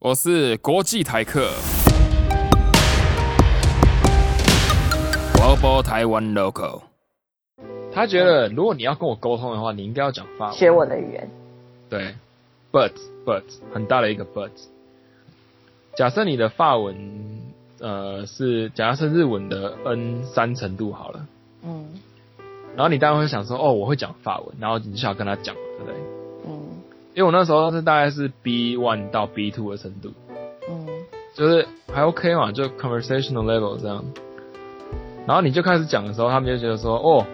[0.00, 1.50] 我是国际台客
[5.34, 6.82] ，Global Taiwan Local。
[7.92, 10.56] 他觉得，如果你要跟我沟通的话，你应该要讲法文。
[10.56, 11.28] 学我的语言。
[11.90, 12.14] 对
[12.70, 12.92] ，but
[13.26, 13.42] but
[13.74, 14.52] 很大的一个 but。
[15.96, 17.42] 假设你的法文，
[17.80, 21.26] 呃，是假设是日文的 N 三程度好了。
[21.64, 21.88] 嗯。
[22.76, 25.96] 然后你当然会想说，哦，我会讲法文，然后你就想跟他讲，对不对？
[27.18, 30.12] 因为我那时候是大概是 B one 到 B two 的程度，
[30.70, 30.86] 嗯，
[31.34, 34.04] 就是还 OK 嘛，就 conversational level 这样。
[35.26, 37.26] 然后你就开始讲的时候，他们就觉得说，哦，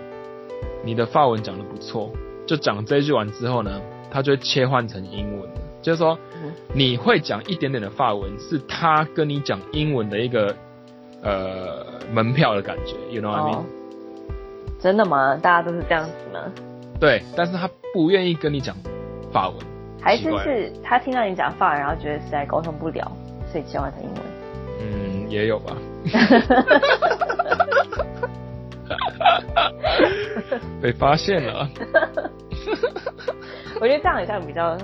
[0.83, 2.11] 你的法文讲的不错。
[2.47, 3.79] 就讲这一句完之后呢，
[4.11, 5.51] 他就会切换成英文，
[5.83, 6.19] 就是说
[6.73, 10.57] 你会讲一点点的法文，是他跟你讲英文的一个
[11.23, 13.65] 呃门票的感觉，you know what I mean？
[14.81, 15.37] 真的吗？
[15.37, 16.41] 大家都是这样子吗？
[16.99, 18.75] 对，但是他不愿意跟你讲
[19.31, 19.74] 法文。
[20.05, 23.11] 还是是他听到你讲法文，然后觉得实在沟通不了，
[23.51, 24.23] 所以切换成英文。
[24.81, 25.75] 嗯，也有吧。
[30.83, 31.67] 被发现了。
[33.81, 34.77] 我觉得这样好像比较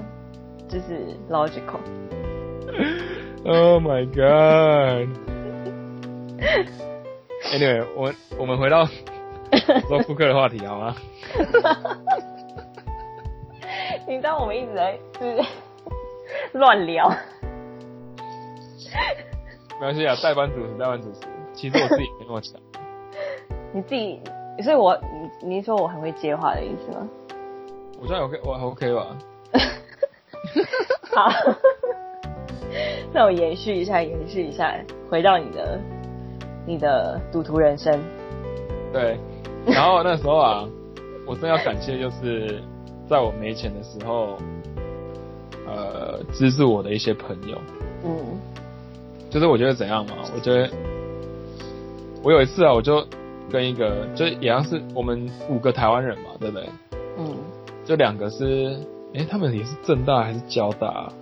[0.66, 1.78] 就是 logical。
[3.44, 5.06] Oh my god.
[7.52, 8.88] Anyway，我我们回到
[9.88, 10.96] 做复刻的话题好吗？
[14.10, 15.40] 你知道我们一直在就是
[16.58, 17.08] 乱聊，
[19.78, 21.20] 没关系啊，代班主持，代班主持。
[21.52, 22.60] 其实我自己没那么强。
[23.72, 24.20] 你自己，
[24.64, 25.00] 所以我
[25.40, 27.08] 你你说我很会接话的意思吗？
[28.02, 29.16] 我觉得 OK，我 OK 吧。
[31.14, 31.30] 好，
[33.12, 34.74] 那我延续一下，延续一下，
[35.08, 35.80] 回到你的
[36.66, 37.96] 你的赌徒人生。
[38.92, 39.16] 对，
[39.66, 40.68] 然后那时候啊，
[41.28, 42.60] 我真要感谢就是。
[43.10, 44.38] 在我没钱的时候，
[45.66, 47.58] 呃，资助我的一些朋友，
[48.04, 48.38] 嗯，
[49.28, 50.12] 就是我觉得怎样嘛？
[50.32, 50.70] 我觉得
[52.22, 53.04] 我有一次啊，我就
[53.50, 56.68] 跟一个，就也像是我们五个台湾人嘛，对不对？
[57.18, 57.36] 嗯，
[57.84, 58.78] 就两个是，
[59.12, 61.12] 哎，他们也是正大还是交大？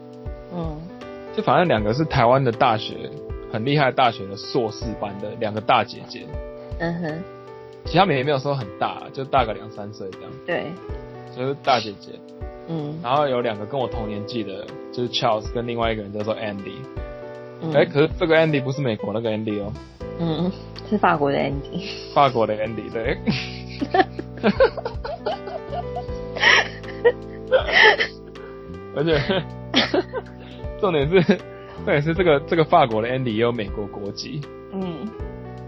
[0.55, 0.77] 嗯，
[1.35, 3.11] 就反正两个是台湾的大学
[3.51, 6.27] 很厉害大学的硕士班的两个大姐姐。
[6.81, 7.23] 嗯哼，
[7.87, 10.31] 其他们也没有说很大，就大个两三岁这样。
[10.47, 10.71] 对。
[11.39, 12.11] 就是大姐姐，
[12.69, 16.79] 嗯，然后有两个跟我同年纪的，就是 Charles 跟另外一个人叫做 Andy，
[17.73, 19.73] 哎，可是这个 Andy 不是美国那个 Andy 哦，
[20.19, 20.51] 嗯，
[20.91, 23.17] 是法国的 Andy，法国的 Andy 对，
[28.97, 29.17] 而且
[30.81, 34.41] 重点是，重点是这个这个法国的 Andy 也有美国国籍，
[34.73, 35.09] 嗯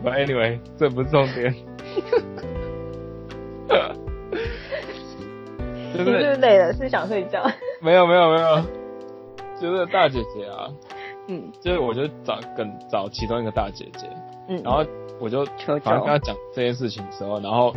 [0.04, 1.54] ，But anyway，这不是重点。
[6.00, 6.72] 你是不是累了？
[6.72, 7.42] 是想睡觉？
[7.80, 8.62] 没有没有没有，
[9.60, 10.68] 就是大姐姐啊，
[11.28, 14.08] 嗯，就是我就找跟找其中一个大姐姐，
[14.48, 14.84] 嗯，然后
[15.20, 17.74] 我就反正跟她讲这件事情的时候，然后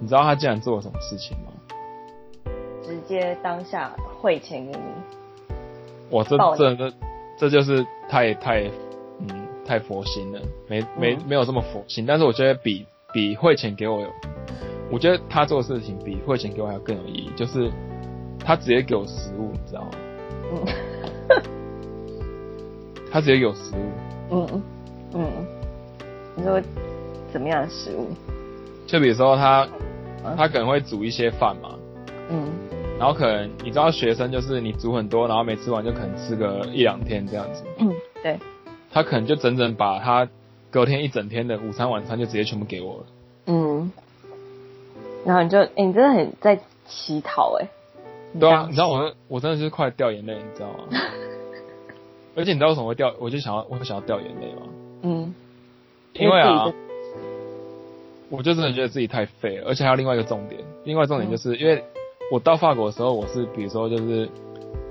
[0.00, 1.52] 你知道她竟然做了什么事情吗？
[2.82, 3.90] 直接当下
[4.20, 4.84] 汇钱给你。
[6.10, 6.92] 我这这这
[7.38, 8.62] 这就是太太
[9.20, 9.28] 嗯
[9.66, 14.08] 太佛心了，没没没有这么佛心，但是我觉得比比汇钱给我有。
[14.90, 17.70] 我觉得他做的事情比汇钱给我还要更有意义，就是
[18.38, 19.90] 他直接给我食物，你知道吗？
[20.52, 20.64] 嗯。
[23.10, 23.90] 他直接给我食物。
[24.30, 24.62] 嗯嗯
[25.14, 25.46] 嗯。
[26.36, 26.60] 你说
[27.32, 28.08] 怎么样的食物？
[28.86, 29.68] 就比如说他，
[30.36, 31.70] 他可能会煮一些饭嘛。
[32.30, 32.46] 嗯。
[32.98, 37.62] 然后可能你知道学生就是你煮很多，然后没吃完就可能吃个一两天这样子。
[37.78, 38.38] 嗯，对。
[38.90, 40.28] 他可能就整整把他
[40.70, 43.06] 隔天一整天的午餐晚餐就直接全部给我了。
[43.46, 43.92] 嗯。
[45.24, 47.68] 然后你就，哎，你真的很在乞讨哎。
[48.38, 50.84] 对啊，你知道我，我真的是快掉眼泪，你知道吗？
[52.36, 53.14] 而且你知道为什么会掉？
[53.18, 54.62] 我就想要，我会想要掉眼泪吗？
[55.02, 55.34] 嗯。
[56.14, 56.72] 因为啊，
[58.28, 61.84] 我就真的觉得自己太废了，而且还有另外一个重点，另外重点就是因为
[62.32, 64.28] 我到法国的时候，我是比如说就是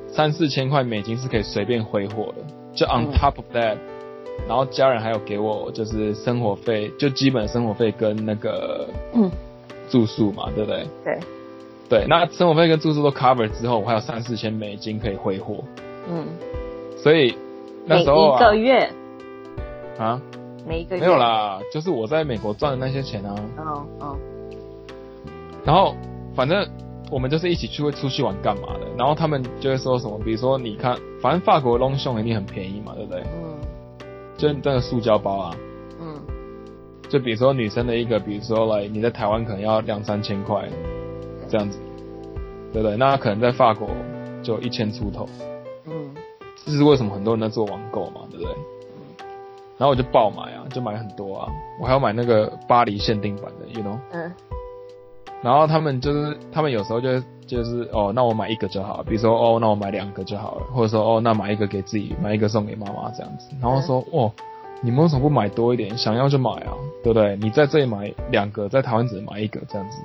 [0.08, 3.78] 三四千块美金是可以随便挥霍的，就 on top of that，
[4.48, 9.30] 然后家人还有给我就是生活费，就基本生活费跟那个嗯。
[9.90, 10.88] 住宿嘛，对不对？
[11.04, 11.20] 对，
[11.90, 15.64] 对，那生活费跟住宿都 cover 之后，我还有三四千美金可以挥霍。
[16.10, 16.26] 嗯，
[16.98, 17.36] 所以
[17.86, 18.90] 那时候啊，一个月
[19.98, 20.22] 啊，
[20.68, 23.36] 每一个月没有啦，就是我在美国赚的那些钱啊。
[23.58, 24.18] 哦哦。
[25.66, 25.96] 然后
[26.36, 26.66] 反正
[27.12, 33.22] 我们就是一起去会出去玩干嘛的，然后他们就会说什么，比如说你看，反正法国 long 胸一定很便宜嘛，对不对？
[33.22, 33.58] 嗯。
[34.38, 35.56] 就那个塑胶包啊。
[37.10, 40.68] 就比如说女生的一个，比如说来你在台湾可能要两三千块，
[41.50, 41.80] 这样子，
[42.74, 42.98] 对不对？
[42.98, 43.88] 那可能在法国
[44.44, 45.28] 就一千出头。
[45.86, 46.14] 嗯。
[46.66, 48.54] 这是为什么很多人在做网购嘛，对不对？
[49.78, 51.48] 然后我就爆买啊，就买很多啊，
[51.80, 53.98] 我还要买那个巴黎限定版的，you know。
[54.12, 54.32] 嗯
[55.44, 57.10] 然后他们就是，他们有时候就
[57.46, 63.52] 就是哦，那我买一个就好，比如说哦，那我买两个就好了，或者说哦，那买一个给自己，买一个送给妈妈这样子。
[63.62, 64.32] 然后说哦，
[64.82, 65.98] 你们为什么不买多一点？
[65.98, 67.36] 想要就买啊，对不对？
[67.42, 69.98] 你在这里买两个，在台湾只能买一个这样子。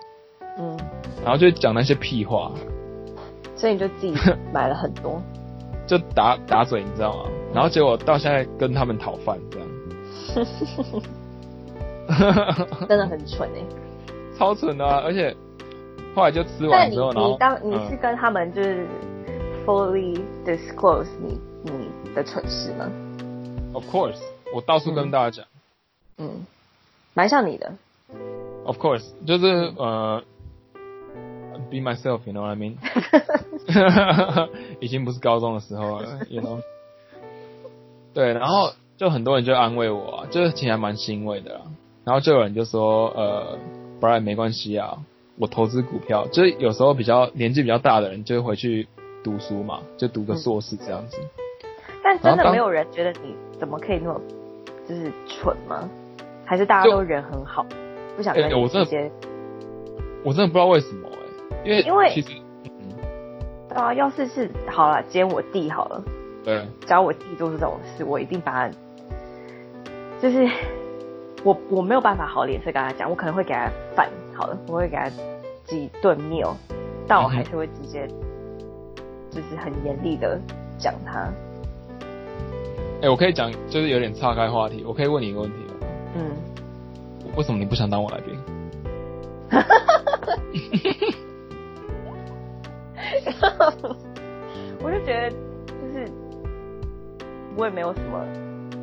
[0.58, 0.76] 嗯，
[1.22, 2.50] 然后就讲那些屁话，
[3.56, 4.14] 所以你就自己
[4.52, 5.20] 买了很多。
[5.86, 7.30] 就打打嘴，你知道吗？
[7.52, 9.68] 然后结果到现在跟他们讨饭这样，
[12.88, 13.60] 真的很蠢哎、
[14.38, 15.34] 超蠢的、啊，而且
[16.14, 18.86] 后来就吃完之后，然后你当你嗯是跟他们就是
[19.66, 22.88] fully disclose 你你的蠢事吗
[23.74, 24.20] ？Of course，
[24.52, 25.46] 我到处跟大家讲、
[26.18, 26.46] 嗯，
[27.14, 27.72] 蛮像你的。
[28.64, 29.46] o f course，就是
[29.76, 30.22] 呃
[31.70, 32.76] ，be myself，you know what I mean？
[34.80, 36.60] 已经不是高中的时候了，you know？
[38.14, 41.60] 对，然后就很多人就安慰我啊，就是其实还蛮欣慰的啦。
[42.04, 43.58] 然后就有人就说，呃
[44.00, 44.98] ，Brian 没关系啊，
[45.38, 48.86] 我投资股票，就是有时候比较年纪比较大的人就会回去
[49.24, 51.16] 读书嘛，就读个硕士这样子。
[52.04, 54.20] 但真的没有人觉得你怎么可以那么
[54.88, 55.88] 就是蠢吗？
[56.44, 57.64] 还是大家都人很好，
[58.16, 59.10] 不想跟我真的直接？
[60.24, 62.28] 我真的不知道为什么哎、因为因为其实
[63.68, 66.04] 对啊，要是是好了，今天我弟好了，
[66.44, 68.74] 对只要我弟做出这种事，我一定把他，
[70.20, 70.48] 就是
[71.42, 75.08] 我我没有办法好脸色跟他讲，我可能会给他饭好了，我会给他
[75.64, 76.54] 几顿 meal，
[77.06, 78.06] 但我还是会直接
[79.30, 80.38] 就是很严厉的
[80.78, 81.32] 讲他，
[83.02, 85.74] 哎、我可以讲，就是有点岔开话题，我可以问你一个问题吗？
[86.14, 86.30] 嗯，
[87.36, 88.38] 为什么你不想当我来宾？
[89.50, 89.60] 哈
[93.40, 93.96] 哈哈哈
[94.80, 95.36] 我就觉得就
[95.92, 96.08] 是
[97.56, 98.24] 我也没有什么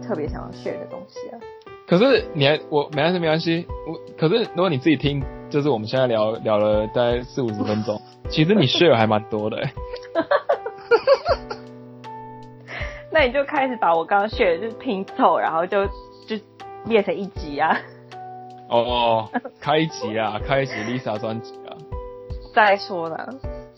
[0.05, 1.39] 特别想要 share 的东西啊。
[1.87, 9.73] 可是你还我没关系没关系，我可是如果你自己听，就是我们现在聊聊了大概四五十分钟，其实你 share 还蛮多的、欸。
[13.11, 15.85] 那你就开始把我刚刚 share 的就是拼凑，然后就
[16.27, 16.35] 就
[16.85, 17.75] 列成一集啊，
[18.69, 19.29] 哦，
[19.59, 21.75] 开一集啊， 开一集 Lisa 专辑啊，
[22.53, 23.17] 再说呢。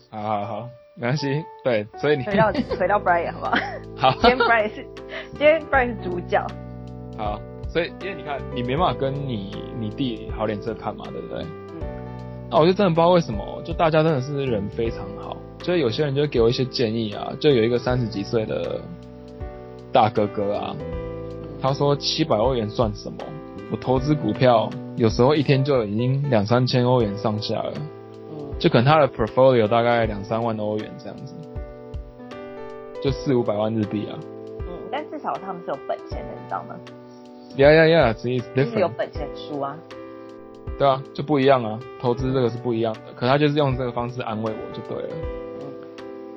[0.09, 3.55] 好好好，没关系，对，所以你回到回到 Brian 好不好？
[3.95, 4.85] 好今天 Brian 是
[5.31, 6.45] 今天 Brian 是主角，
[7.17, 7.39] 好，
[7.69, 11.43] 所以因为你看你没办法跟你你弟好脸色看嘛，对不对？
[11.43, 11.47] 嗯
[12.53, 18.77] 那我就真的不知道为什么，就大家真的是人非常好，就有些人就给我一些建议啊，就有一个三十几岁的
[19.91, 20.75] 大哥哥啊，
[21.61, 23.17] 他说七百欧元算什么？
[23.71, 27.73] 我投资股票有时候一天就已经两三千欧元上下了，
[28.31, 31.33] 嗯，就可能他的 portfolio 大概两三万欧元这样子，
[33.01, 34.19] 就四五百万日币啊。
[34.59, 36.75] 嗯，但至少他们是有本钱的，你知道吗
[37.57, 39.77] ？Yeah, yeah, yeah, it's 就是有.本钱输啊。
[40.77, 42.99] 对啊，就不一样啊，投资这个是不一样的。
[43.15, 45.09] 可他就是用这个方式安慰我就对了。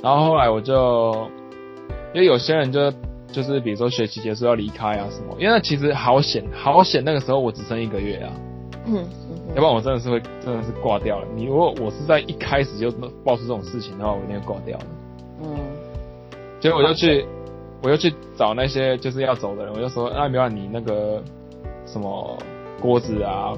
[0.03, 1.29] 然后后来我就，
[2.13, 2.93] 因为有些人就
[3.35, 8.31] 就是比如说学期结束要离开啊什么，因为那其实好险好险，那个时候我只剩一个月啊，
[8.87, 9.05] 嗯
[9.49, 11.27] 要不然我真的是会真的是挂掉了。
[11.35, 12.91] 你如果我是在一开始就
[13.25, 14.87] 爆出这种事情的话，我一定会挂掉的。
[15.43, 15.59] 嗯
[16.61, 17.27] 结果我就去，
[17.83, 21.23] 我就去找那些就是要走的人，我就说，那没有你那个
[21.85, 22.39] 什么
[22.81, 23.53] 锅子啊、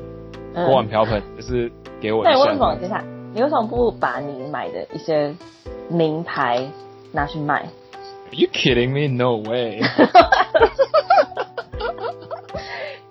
[0.55, 0.67] 嗯。
[0.67, 2.57] 锅碗瓢盆，就是给我一那你为什。
[2.57, 3.05] 么等一下？
[3.33, 5.33] 你为什么不把你买的一些
[5.91, 6.67] 名牌
[7.13, 7.65] 拿去卖？
[8.29, 9.09] Are you kidding me?
[9.09, 9.81] No way.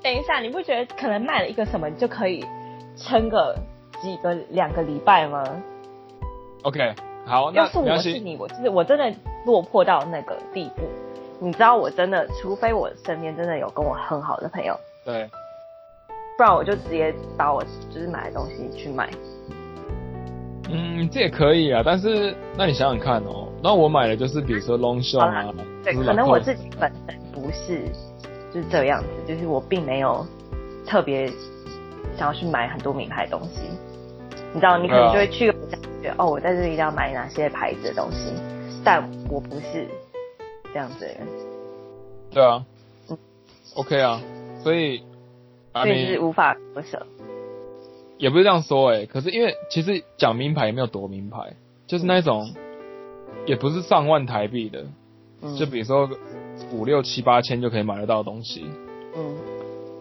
[0.04, 2.46] 等一下，你不觉得可能卖了一个什么你就可以
[2.96, 3.58] 撑个
[4.02, 5.44] 几个两个礼拜吗
[6.62, 6.94] ？OK，
[7.26, 7.80] 好，那要是。
[7.80, 9.12] 我是你，我就是我真的
[9.46, 10.84] 落魄到那个地步，
[11.40, 15.28] 你知道，我真的，除非我身边真的有跟我很好的朋友，对，
[16.38, 19.10] 不然我就直接把我就是买的东西去卖。
[20.70, 27.84] 嗯，这也可以啊，但是那你想想看哦，那我买的就是比如说 long s h o 好 t 啦啊，对，可能我自己本身不是
[28.52, 30.26] 就是这样子，就是我并没有
[30.86, 31.28] 特别
[32.18, 33.62] 想要去买很多名牌东西。
[34.54, 35.52] 你知道，你可能就会去
[36.02, 38.32] 觉得哦，我在这里一定要买哪些牌子的东西，
[38.84, 39.88] 但我不是
[40.74, 41.18] 这样子的人，
[42.32, 42.66] 对啊
[43.10, 43.18] 嗯
[43.76, 44.22] ，OK 啊，
[44.64, 45.04] 所以
[45.74, 47.06] 所以就是无法割舍。
[48.18, 51.54] 也不是这样说诶、可是因为其实讲名牌也没有多名牌，
[51.88, 52.54] 就是那种
[53.46, 54.86] 也不是上万台币的，
[55.42, 56.10] 嗯，就比如说
[56.72, 58.66] 五六七八千就可以买得到的东西。
[59.18, 59.36] 嗯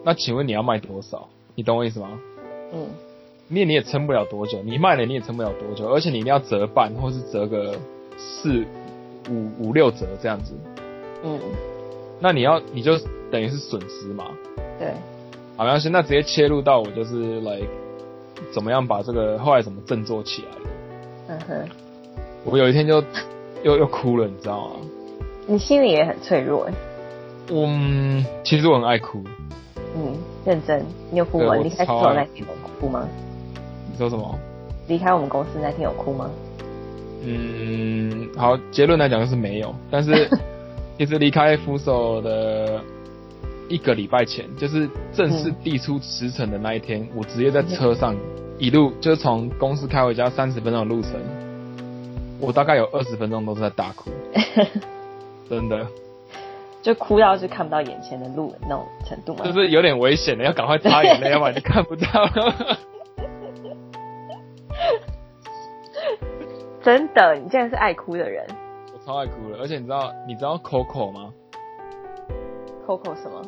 [0.03, 1.27] 那请问你要卖多少？
[1.55, 2.19] 你懂我意思吗？
[2.73, 2.87] 嗯
[3.47, 7.75] 你也你也撑不了多久，你卖了你也撑不了多久，而且你一定要折半或是折个
[8.17, 8.65] 四
[9.29, 10.53] 五五六折这样子，
[11.23, 11.39] 嗯，
[12.19, 12.97] 那你要你就
[13.29, 14.25] 等于是损失嘛。
[14.79, 14.93] 对，
[15.57, 17.59] 好，没关系，那直接切入到我就是来
[18.51, 20.47] 怎么样把这个后来怎么振作起来。
[21.27, 21.69] 嗯哼，
[22.43, 23.03] 我有一天就
[23.63, 24.75] 又又哭了，你知道吗？
[25.47, 26.73] 你心里也很脆弱哎。
[27.51, 29.23] 嗯，其实我很爱哭。
[29.95, 31.55] 嗯，认真，你有哭吗？
[31.55, 32.45] 离开公司那天有
[32.79, 33.07] 哭吗？
[33.91, 34.37] 你说什么？
[34.87, 36.29] 离开我们公司那天有哭吗？
[37.23, 39.73] 嗯，好，结论来讲就是没有。
[39.89, 40.29] 但是
[40.97, 42.79] 其实离开扶手的
[43.67, 48.15] 一个礼拜前，就是正式递出辞呈的那一天，我直接在车上
[48.57, 51.11] 一路就是从公司开回家三十分钟的路程，
[52.39, 54.11] 我大概有二十分钟都是在大哭，
[55.49, 55.85] 真的。
[56.81, 59.43] 就哭到是看不到眼前的路的那种程度吗？
[59.43, 62.07] 就是有点危险的，要赶快擦眼泪， 要不然就看不到。
[66.83, 68.45] 真的，你竟然是爱哭的人。
[68.93, 71.33] 我超爱哭了，而且你知道你知道 Coco 吗
[72.85, 73.41] ？Coco 什么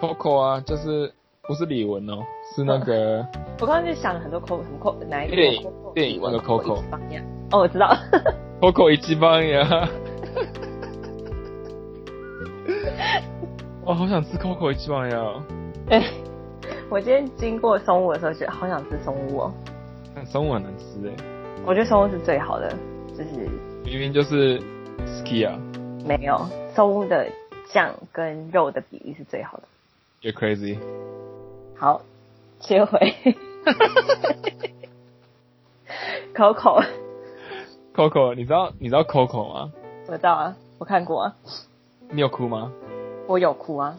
[0.00, 3.26] ？Coco 啊，就是不是李玟哦，是那个。
[3.60, 6.82] 我刚刚就想了很多 Coco 什么 Coco 哪一个电影电影那个 Coco。
[7.52, 7.94] 哦，我知道。
[8.60, 9.88] Coco 一级棒呀！
[13.84, 15.42] 我好想吃 Coco 一级棒呀！
[15.90, 16.04] 哎，
[16.88, 19.52] 我今天经过松屋的时候，觉得好想吃松屋哦。
[20.14, 21.12] 但松屋很难吃哎。
[21.66, 22.70] 我觉得松屋是最好的，
[23.08, 23.48] 就是
[23.84, 24.60] 明明就是
[25.06, 25.58] ski 啊。
[26.06, 26.38] 没有，
[26.74, 27.26] 松屋的
[27.72, 29.64] 酱跟肉的比例是最好的。
[30.22, 30.78] You're crazy。
[31.78, 32.02] 好，
[32.60, 33.14] 切回。
[36.34, 36.84] Coco。
[37.96, 39.72] Coco，你知道你知道 Coco 吗？
[40.08, 41.34] 我知道啊，我看过啊。
[42.10, 42.70] 你有哭吗？
[43.26, 43.96] 我有哭啊。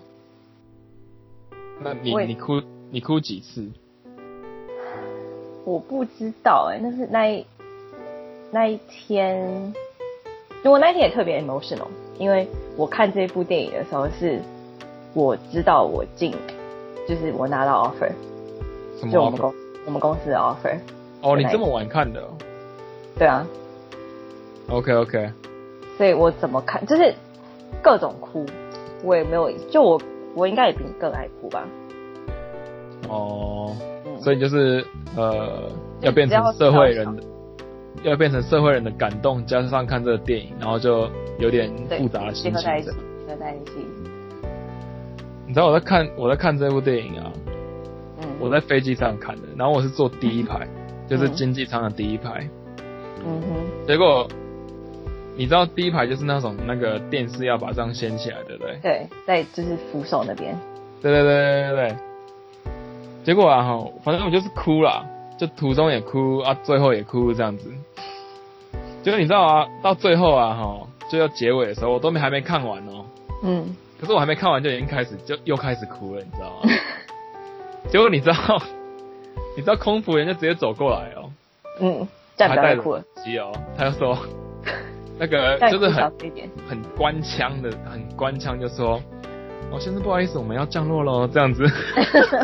[1.80, 2.62] 那你你哭
[2.92, 3.68] 你哭几次？
[5.66, 7.44] 我不知道哎，那是那一
[8.52, 9.74] 那一天，
[10.66, 11.88] 我那一天也特别 emotional，
[12.20, 12.48] 因为
[12.78, 14.40] 我看这部电影的时候是，
[15.14, 16.34] 我知道我进，
[17.08, 18.12] 就是我拿到 offer，
[19.12, 19.54] 就我们公
[19.86, 20.78] 我们公司的 offer。
[21.22, 22.24] 哦，你这么晚看的？
[23.18, 23.46] 对啊。
[24.70, 25.30] OK OK。
[25.98, 27.14] 所以我怎么看就是。
[27.82, 28.46] 各种哭，
[29.02, 30.00] 我也没有，就我
[30.36, 31.66] 我应该也比你更爱哭吧。
[33.08, 33.74] 哦，
[34.20, 37.24] 所以就是呃，要变成社会人的，
[38.04, 42.62] 要变成社会人的感动，加上看这个电影，然后就有点复杂的心情。
[42.62, 42.92] 结合在一起，
[43.26, 43.72] 结合在一起。
[45.52, 47.30] 你知道我在看我在看这部电影啊，
[48.22, 50.66] 嗯，我在飞机上看的，然后我是坐第一排，
[51.10, 52.48] 就是经济舱的第一排。
[53.26, 53.86] 嗯哼。
[53.86, 54.26] 结果。
[55.38, 58.78] 你知道第一排就是那种那个电视要把这样掀起来，对不对？
[58.82, 60.56] 对，在就是扶手那边。
[61.02, 61.96] 对对对对对
[63.24, 65.06] 结果啊哈，反正我就是哭了，
[65.38, 67.72] 就途中也哭啊，最后也哭这样子。
[69.04, 73.06] 结果你知道啊，到最后啊哈，就要结尾的时候，我都没还没看完哦。
[73.44, 73.76] 嗯。
[74.02, 76.70] 可是我还没看完就已经开始就又开始哭了，你知道吗？
[77.90, 78.62] 结果你知道，
[79.56, 81.32] 你知道空服员就直接走过来哦。
[81.80, 82.08] 嗯。
[82.40, 82.82] 还带着
[83.24, 84.18] 机哦，他就说。
[85.20, 86.12] 那个就是很
[86.68, 89.00] 很官腔的，很官腔，就说
[89.70, 91.64] ：“哦，先生不好意思，我们要降落喽。”这样子，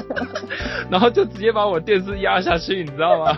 [0.91, 3.35] 然后就直接把我电视压下去，你知道吗？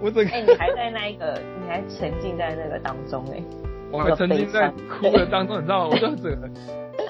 [0.00, 3.42] 我整个哎，你还在那一个，你还沉浸在那个当中哎，
[3.90, 5.90] 我还曾经在哭的当中，你知道吗？
[5.92, 6.48] 我就整个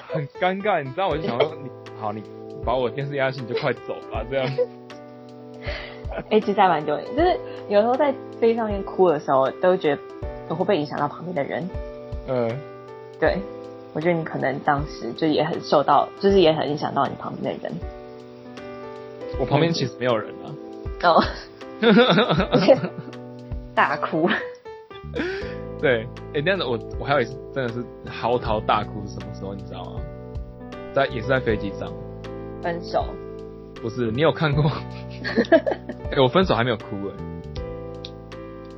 [0.07, 1.69] 很尴尬，你知道，我就想说，你
[1.99, 2.23] 好，你
[2.65, 4.47] 把我电视压下去，你就快走吧，这样。
[6.31, 10.01] 哎，其实还蛮久，就是有时候在飞上面哭的时候，都觉得
[10.49, 11.69] 会不会影响到旁边的人？
[12.27, 12.49] 嗯，
[13.19, 13.37] 对，
[13.93, 17.77] 我觉得你可能当时就也很受到，就是也很影响到你旁边的人。
[19.39, 20.47] 我旁边其实没有人啊。
[21.03, 21.23] 哦。
[23.75, 24.29] 大哭。
[25.79, 29.53] 对，哎，那样子我我还有一次真的是嚎啕大哭是什么时候？
[29.55, 30.01] 你知道吗？
[30.93, 31.91] 在也是在飞机上。
[32.61, 33.05] 分手。
[33.81, 34.69] 不是，你有看过？
[36.11, 37.13] 哎，我分手还没有哭哎。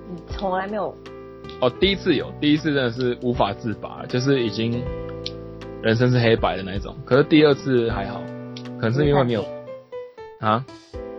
[0.10, 0.96] 你从来没有？
[1.60, 4.84] 哦，第一次有，第一次真的是无法自拔，就是已经
[5.82, 6.96] 人生是黑白的那一种。
[7.04, 8.22] 可是第二次还好，
[8.80, 9.44] 可能是因为没有
[10.40, 10.64] 啊。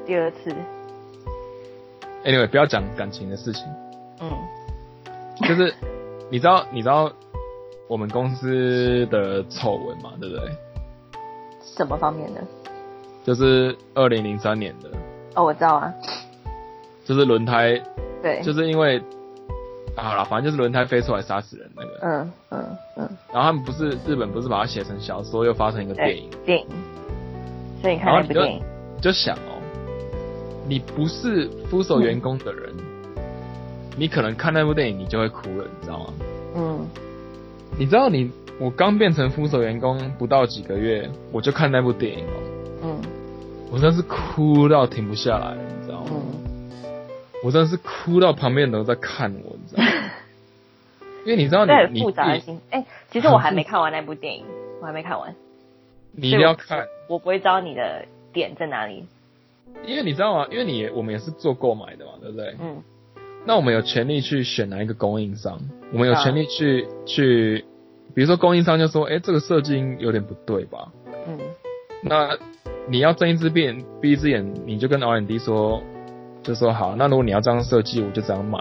[0.06, 0.54] 第二次。
[2.24, 3.64] Anyway，不要讲感情的事情。
[4.20, 4.30] 嗯。
[5.40, 5.74] 就是
[6.30, 7.10] 你知道你知道
[7.88, 10.12] 我们公司的丑闻嘛？
[10.20, 10.50] 对不对？
[11.60, 12.40] 什么方面的？
[13.24, 14.90] 就是二零零三年的。
[15.34, 15.92] 哦，我知道啊，
[17.04, 17.80] 就是轮胎，
[18.22, 19.00] 对，就是因为
[19.96, 26.66] 好了，反正就是轮胎飞出来杀死人那个，嗯嗯嗯，然后他们不是日本不是把它写成小说，又发成一个电影，电影，
[27.80, 28.62] 所以看那部电影，
[29.00, 29.60] 就想哦，
[30.68, 32.74] 你不是扶手员工的人，
[33.96, 36.12] 你可能看那部电影你就会哭了，你知道吗？
[36.56, 36.86] 嗯，
[37.78, 42.36] 你知道你我刚变成扶手员工不到几个月，我就看那部电影哦，
[42.84, 43.00] 嗯，
[43.70, 46.10] 我真的是哭到停不下来，你知道吗？
[46.10, 46.90] 嗯，
[47.44, 49.90] 我真的是哭到旁边人都在看我，你知道吗？
[51.24, 52.60] 因为你知道你这很复杂的心。
[52.70, 54.44] 哎、其实我还没看完那部电影，
[54.80, 55.34] 我还没看完，
[56.12, 59.06] 你一定要看，我不会知道你的点在哪里。
[59.86, 60.46] 因为你知道吗？
[60.50, 62.54] 因为你也我们也是做购买的嘛，对不对？
[62.60, 62.82] 嗯
[63.44, 65.58] 那我们有权利去选哪一个供应商，
[65.92, 67.64] 我们有啊权利去去，
[68.14, 70.92] 比如说供应商就说，哎、这个设计有点不对吧？
[71.26, 71.38] 嗯。
[72.04, 72.36] 那
[72.88, 75.82] 你要睁一只眼闭一只眼，你就跟 R&D 说，
[76.42, 78.58] 就说好，那如果你要这样设计，我就这样买，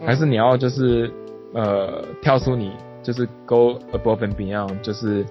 [0.00, 0.06] 嗯。
[0.06, 1.10] 还是你要就是
[1.52, 2.72] 呃跳出你
[3.02, 5.24] 就是 go above and beyond，就是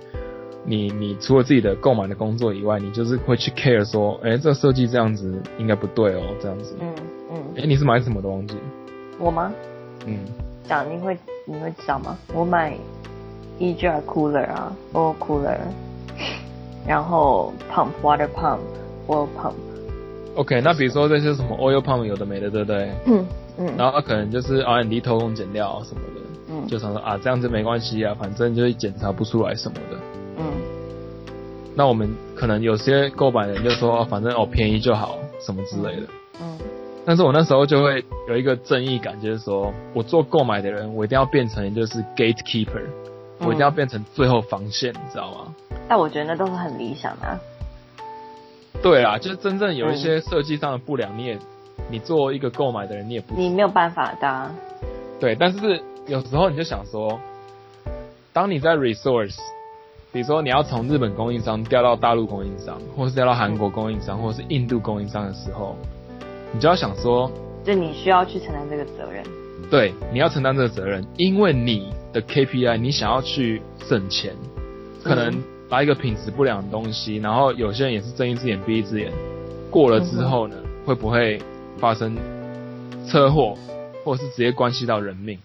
[0.65, 6.75] 你你除了自己的购买的工作以外，你就是会去 care 说，哎、这个设计这样子应该不对哦，这样子。
[6.81, 6.93] 嗯
[7.31, 8.55] 嗯哎、，你是买什么的忘记？
[9.19, 9.51] 我吗？
[10.05, 10.17] 嗯，
[10.67, 12.17] 讲你会你会知道吗？
[12.33, 12.75] 我买
[13.59, 15.57] EGR cooler 啊，oil cooler，
[16.87, 18.59] 然后 pump water pump
[19.07, 22.89] oil pump，OK，那比如说这些什么 oil pump 有的没的，对不对？
[23.05, 23.25] 嗯
[23.57, 29.97] 嗯然后可能就是 R&D 偷工减料什么的，嗯就想说啊这样子没关系啊，反正就是检查不出来什么的。
[30.37, 30.45] 嗯
[31.75, 36.07] 那我们可能有些购买人就说，哦、反正哦便宜就好，什么之类的。
[36.41, 36.57] 嗯
[37.07, 42.81] 但是我那时候就会有一个正义感，就是说我做购买的人，我一定要变成就是 gatekeeper，、
[43.41, 45.53] 我一定要变成最后防线，你知道吗？
[45.87, 47.39] 但我觉得那都是很理想的、啊。
[48.81, 51.37] 对啊，就是真正有一些设计上的不良，你也
[51.91, 54.51] 你作为一个购买的人，你也不你没有办法的、啊。
[55.19, 57.19] 对，但是有时候你就想说，
[58.33, 59.37] 当你在 resource，
[60.15, 65.75] 比如说你要从日本供应商调到大陆供应商，或是调到韩国供应商，或是印度供应商的时候，
[66.53, 67.29] 你就要想说，
[67.65, 69.21] 就你需要去承担这个责任。
[69.69, 74.33] 对，你要承担这个责任，因为你的 KPI 你想要去省钱，
[75.03, 79.11] 可能拿一个品质不良的东西，然后有些人也是睁一只眼闭一只眼，
[79.69, 81.41] 过了之后呢，会不会
[81.77, 82.15] 发生
[83.05, 83.57] 车祸，
[84.05, 85.37] 或者是直接关系到人命？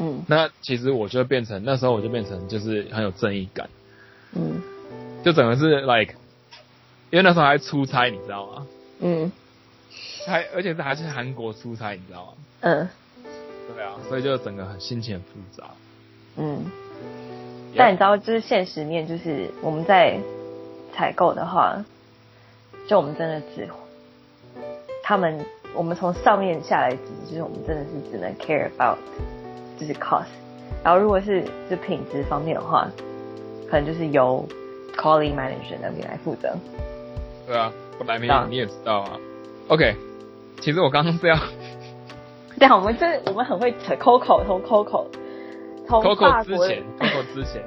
[0.00, 3.68] 嗯那其实我就变成那时候我就变成就是很有正义感，
[4.34, 4.62] 嗯
[5.24, 6.14] 就整个是 like，
[7.10, 8.66] 因为那时候还出差，你知道吗？
[9.00, 9.30] 嗯
[10.26, 12.32] 还而且是还是韩国出差，你知道吗？
[12.60, 12.88] 嗯
[13.74, 15.64] 对啊，所以就整个很心情很复杂。
[16.36, 16.64] 嗯。
[17.76, 20.18] 但你知道，就是现实面，就是我们在
[20.94, 21.84] 采购的话，
[22.88, 23.68] 就我们真的只
[25.02, 28.98] 他们，我们从上面下来指，就是我们真的是只能 care about
[29.78, 30.24] 就是 cost。
[30.82, 32.90] 然后如果是就品质方面的话，
[33.70, 34.46] 可能就是由
[34.96, 36.54] Calling manager 那边来负责。
[37.46, 39.18] 对啊，本来没啊你也知道啊。
[39.68, 39.94] OK，
[40.60, 41.36] 其实我刚刚是要
[42.58, 45.06] 对啊，我们真的我们很会扯 Coco，从 Coco，
[45.86, 47.62] 从 Coco 之前，Coco 之前，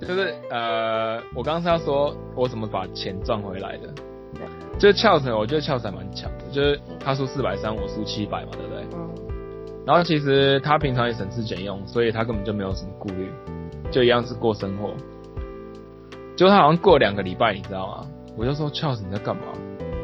[0.00, 3.88] 就是呃，我刚刚是要说我怎么把钱赚回来的。
[4.34, 4.42] 对
[4.78, 8.82] 就是 Charles，我觉得 Charles 还蛮强的，就是他输四百三，我输七百嘛，对不对？
[8.94, 9.10] 嗯
[9.84, 13.28] 然后其实他平常也省吃俭用，所以他根本就没有什么顾虑，
[13.92, 14.94] 就一样是过生活。
[16.34, 18.06] 就他好像过两个礼拜，你知道吗？
[18.36, 19.42] 我就说 Charles 你在干嘛？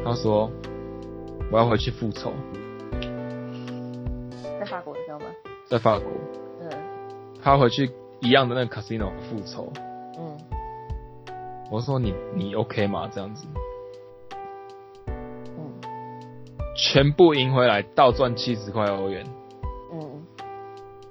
[0.05, 0.51] 他说
[1.51, 2.31] 我要回去复仇，
[4.61, 5.25] 在法国你知道吗？
[5.67, 6.07] 在法国，
[6.61, 6.71] 嗯
[7.43, 9.73] 他要回去一样的那个 casino 复仇。
[10.19, 10.37] 嗯
[11.71, 13.09] 我说你你 OK 吗？
[13.11, 13.47] 这样子
[15.07, 15.73] 嗯
[16.77, 19.25] 全部赢回来，倒赚七十块欧元，
[19.93, 20.23] 嗯，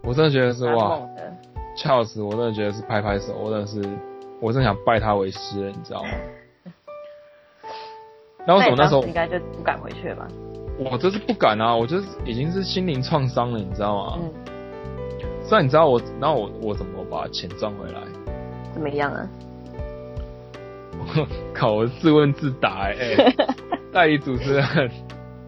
[0.04, 1.00] 我真的觉得是哇。
[1.78, 3.82] ，Charles，我真的觉得是拍拍手，我真的是，
[4.42, 6.10] 我真的想拜他为师了，你知道吗？
[8.46, 10.28] 那为什么那时候应该就不敢回去了吧？
[10.80, 11.76] 我就是不敢啊？
[11.76, 14.18] 我就是已经是心灵创伤了，你知道吗？
[14.22, 14.32] 嗯，
[15.44, 18.00] 虽然你知道我，然后我我怎么把钱赚回来？
[18.74, 19.28] 怎么样啊？
[21.00, 23.36] 我 靠，我自问自答哎、 欸
[23.92, 24.92] 代理主持人，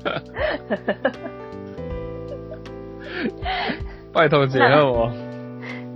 [4.12, 5.10] 拜托结合我，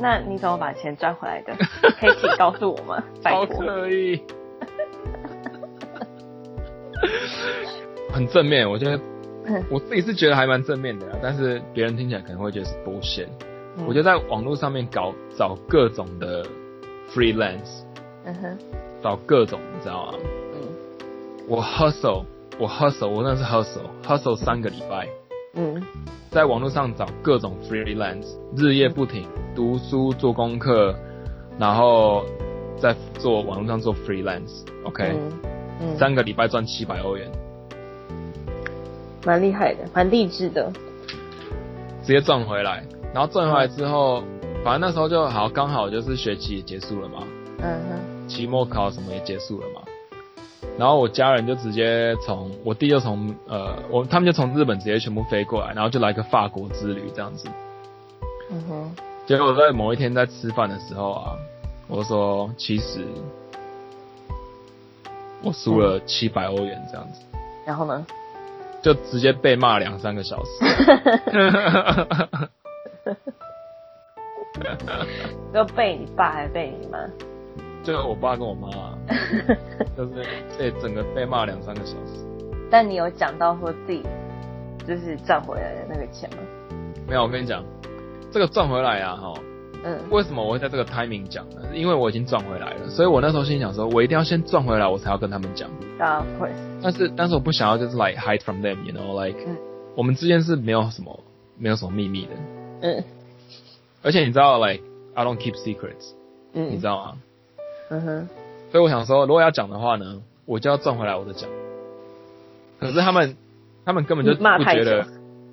[0.04, 1.54] 那你怎么把钱赚回来的？
[1.98, 3.02] 可以请告诉我吗？
[3.24, 3.66] 拜超托。
[3.66, 4.22] 可以，
[8.12, 9.00] 很正面，我觉得
[9.46, 13.28] 嗯我自己是觉得还蛮正面的啦，但是别人听起来可能会觉得是 bullshit。
[13.78, 16.46] 嗯我觉得在网络上面搞找各种的
[17.10, 17.82] freelance，
[18.26, 18.58] 嗯哼，
[19.02, 20.18] 找各种，你知道吗？
[20.54, 20.62] 嗯
[21.48, 22.26] 我 hustle，
[22.60, 25.08] 我 hustle，我真的是 hustle，hustle 三个礼拜，
[25.54, 25.82] 嗯。
[26.30, 30.96] 在网络上找各种 freelance，日夜不停，读书做功课，
[31.60, 32.26] 然后
[32.76, 35.32] 在做网络上做 freelance，OK，、嗯
[35.82, 37.32] 嗯，三个礼拜赚七百欧元。
[39.26, 40.72] 蛮厉害的，蛮励志的。
[42.02, 44.24] 直接赚回来，然后赚回来之后，
[44.64, 47.24] 反正那时候就好刚好就是学期也结束了嘛，
[47.60, 49.82] 嗯哼，期末考什么也结束了嘛，
[50.78, 57.48] 然后我家人就直接从我弟就从呃我他们就从日本直接全部飞过来，然后就来个法国之旅这样子。
[58.52, 58.92] 嗯哼，
[59.26, 61.36] 结果在某一天在吃饭的时候啊，
[61.88, 63.06] 我就说其实
[65.42, 67.22] 我输了七百欧元这样子，
[67.66, 68.06] 然后呢？
[68.82, 70.50] 就直接被骂两三个小时。
[75.54, 77.00] 就被你爸还被你妈？
[77.84, 78.98] 就我爸跟我妈、啊，
[79.98, 80.26] 就是
[80.58, 82.26] 被整个被骂两三个小时。
[82.72, 84.02] 但你有讲到说自己
[84.88, 86.38] 就是赚回来的那个钱吗？
[87.08, 87.64] 没有，我跟你讲，
[88.32, 89.34] 这个赚回来啊，哈，
[89.84, 91.62] 嗯为什么我会在这个 timing 讲呢？
[91.74, 95.70] 因为我已经赚回来了，所以我那时候心想说，我一定要先赚回来，我才要跟他们讲。
[96.00, 99.58] 啊，of course，但是，但是我不想要就是 like hide from them，you know，like、嗯
[99.96, 101.20] 我们之间是没有什么
[101.58, 102.32] 没有什么秘密的，
[102.82, 103.04] 嗯
[104.02, 106.14] 而且你知道，like I don't keep secrets，、
[106.54, 107.18] 嗯，你知道吗？
[107.90, 108.28] 嗯哼，
[108.72, 111.50] 所以我想说，如果要讲的话呢，我就要赚回来我的奖。
[112.80, 113.38] 可是他们，
[113.86, 115.06] 他们根本就不觉得，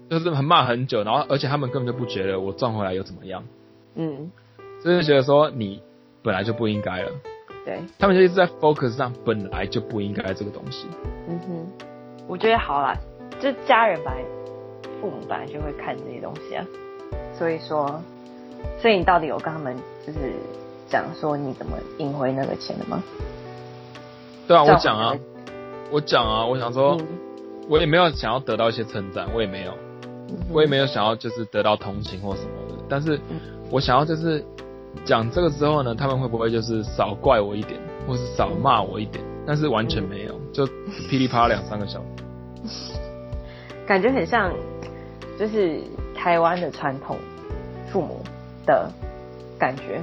[0.08, 3.44] 就是很骂很久，然后而且他们根本就不觉得我赚回来又怎么样，
[3.94, 4.30] 嗯，
[4.84, 5.82] 就是觉得说你
[6.22, 7.10] 本来就不应该了。
[7.64, 10.86] 对，他们就一直在 focus 上本来就不应该这个东西。
[11.28, 11.66] 嗯哼，
[12.26, 12.96] 我觉得好啦，
[13.38, 14.24] 就家人本来
[15.00, 16.66] 父母本来就会看这些东西啊，
[17.34, 18.02] 所以说，
[18.80, 20.18] 所以你到底有跟他们就是
[20.90, 23.02] 讲说你怎么赢回那个钱的吗？
[24.46, 25.16] 对啊，我讲啊，
[25.90, 27.06] 我讲啊，我想说，嗯
[27.68, 29.72] 我也没有想要得到一些称赞，我也没有，
[30.28, 34.44] 嗯我也没有想要就是得到同情或什么的，但是嗯我想要就是
[35.04, 39.24] 讲这个之后呢，他们会不会就是少怪我一点，或是少骂我一点？
[39.46, 40.66] 但是完全没有，就
[41.08, 42.00] 噼里啪啦两三个小
[42.66, 42.92] 时。
[43.86, 44.52] 感觉很像，
[45.38, 45.80] 就是
[46.14, 47.16] 台湾的传统
[47.92, 48.20] 父母
[48.66, 48.90] 的
[49.58, 50.00] 感觉。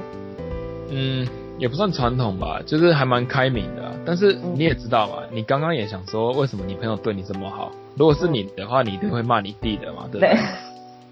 [0.90, 7.72] 嗯，也不算传统吧，就是还蛮开明的啊、但是嗯你也知道嘛，你刚刚也想说，为什么你朋友对你这么好？
[7.96, 10.38] 如果是你的话，你一定会骂你弟的嘛，对不对？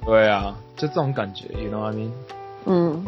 [0.06, 2.10] 对，啊，就这种感觉，you know what I mean？
[2.66, 3.06] 嗯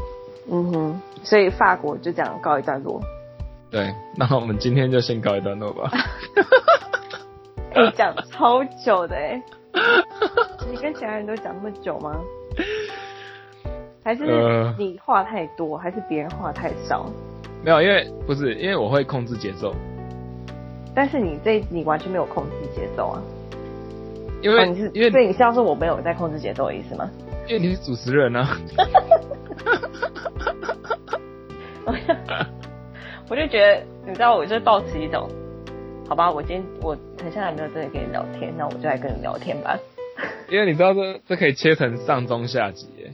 [0.49, 3.01] 嗯哼，所以法国就这样告一段落。
[3.69, 5.91] 对，那我们今天就先告一段落吧。
[7.73, 9.41] 可 以、讲超久的哎、
[10.71, 12.19] 你跟其他人都讲那么久吗？
[14.07, 17.11] 还是呃你话太多，还是别人话太少？
[17.61, 19.75] 没有，因为不是，因为我会控制节奏，
[20.95, 23.21] 但是你这你完全没有控制节奏啊！
[24.41, 27.11] 因为、哦、你是因为所以你是要说我没有在控制节奏的意思吗？
[27.49, 28.57] 因为你是主持人啊。
[33.27, 35.29] 我就觉得，你知道，我就抱持一种，
[36.07, 39.77] 好吧，我今天我很像还没有真的跟你聊天，那我就来跟你聊天吧。
[40.47, 43.11] 因为你知道这这可以切成上中下集耶，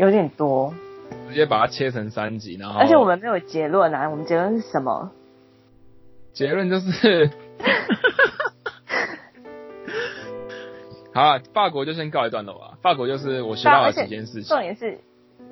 [0.00, 0.72] 有点多，
[1.28, 5.10] 直接把它切成三集，然后而且我们没有结论啊，我们结论是什么？
[6.32, 7.30] 结论就是，
[11.12, 12.78] 好啊，法国就先告一段落吧。
[12.80, 14.58] 法国就是我学到了几件事情重。
[14.60, 14.98] 点是，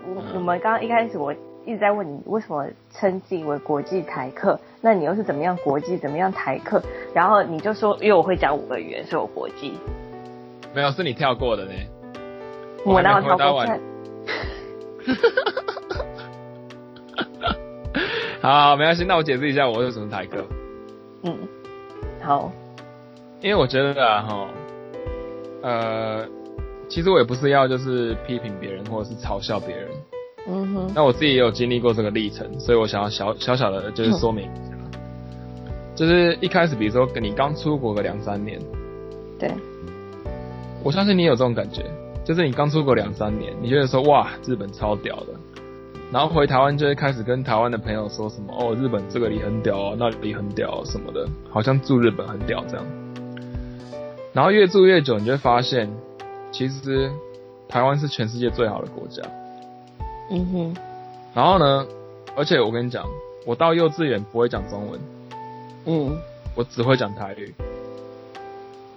[0.07, 1.35] 我我们刚刚一开始我
[1.67, 6.83] 一直在问你为什么称自己为国际台客，那你又是怎么样国际，怎么样台客？
[7.13, 9.75] 然后你就说，因为我会讲五个语言，所以我国际。
[10.75, 11.73] 没有，是你跳过的呢。
[12.87, 13.67] 我哪有跳过？
[18.41, 20.45] 好，没关系，那我解释一下我为什么台客。
[21.25, 21.37] 嗯，
[22.23, 22.53] 好，
[23.41, 24.49] 因为我觉得啊，哈，
[25.63, 26.25] 呃，
[26.89, 29.89] 其实我也不是要就是批评别人或者是嘲笑别人，
[30.47, 34.73] 嗯哼，那我自己也有经历过这个历程，所以我想要小小小的就是说明一下，
[35.97, 38.61] 就是一开始比如说跟你刚出国个两三年，
[39.39, 39.51] 对，
[40.85, 41.83] 我相信你有这种感觉，
[42.29, 45.29] 就是你刚出国两三年，你觉得说哇日本超屌的，
[46.13, 52.85] 然后回台湾就会开始跟台湾的朋友说什么哦日本这个里很屌哦，那里很屌什么的，好像住日本很屌这样。
[54.35, 55.89] 然后越住越久，你就会发现，
[56.53, 57.11] 其实
[57.67, 59.23] 台湾是全世界最好的国家。
[60.31, 60.77] 嗯哼，
[61.33, 61.87] 然后呢，
[62.37, 63.07] 而且我跟你讲，
[63.47, 65.01] 我到幼稚园不会讲中文，
[65.87, 66.15] 嗯，
[66.55, 67.55] 我只会讲台语。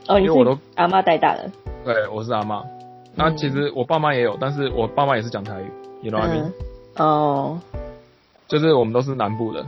[0.10, 1.50] 哦，因为我都阿妈带大的，
[1.86, 2.62] 对，我是阿妈。
[3.16, 5.72] 那其实我爸妈也有，但是我爸妈也是讲台语
[6.02, 6.52] ，you know what I mean？、
[6.96, 7.60] 嗯，哦，
[8.48, 9.66] 就是我们都是南部的，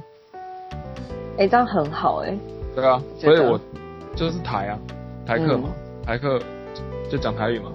[1.37, 2.37] 哎、这样很好哎、
[2.75, 3.59] 对啊，所以我
[4.15, 4.79] 就是台啊，
[5.25, 5.69] 台客嘛，
[6.05, 6.39] 台客
[7.09, 7.71] 就就讲台语嘛。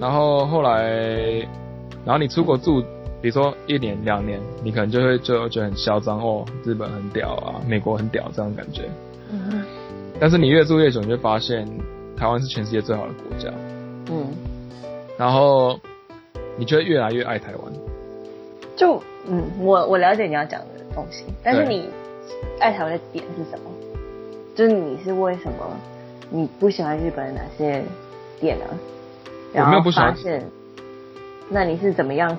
[0.00, 0.88] 然后后来，
[2.04, 2.80] 然后你出国住，
[3.20, 8.88] 比如说一年两年，你可能就会就就很嚣张哦，日本很屌啊，美国很屌这样的感觉。
[9.32, 9.64] 嗯
[10.20, 11.64] 但是你越住越久，你就发现
[12.16, 13.52] 台湾是全世界最好的国家。
[14.10, 14.26] 嗯
[15.18, 15.78] 然后
[16.56, 17.72] 你就会越来越爱台湾。
[18.76, 21.90] 就嗯，我我了解你要讲的东西，但是你
[22.60, 23.70] 爱台湾的点是什么？
[24.54, 25.76] 就是你是为什么
[26.30, 27.82] 你不喜欢日本的哪些
[28.38, 28.64] 点呢？
[29.52, 30.44] 然后我没有不喜欢发现，
[31.48, 32.36] 那你是怎么样